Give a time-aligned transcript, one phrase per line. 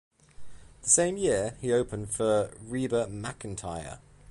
[0.81, 3.99] That same year, he opened for Reba McEntire.